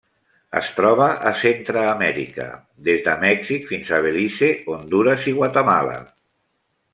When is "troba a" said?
0.77-1.33